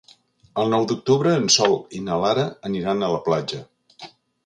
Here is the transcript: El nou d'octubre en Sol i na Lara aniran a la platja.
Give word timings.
El 0.63 0.71
nou 0.73 0.87
d'octubre 0.91 1.35
en 1.41 1.45
Sol 1.57 1.77
i 2.01 2.03
na 2.09 2.19
Lara 2.25 2.49
aniran 2.73 3.05
a 3.11 3.15
la 3.17 3.25
platja. 3.31 3.65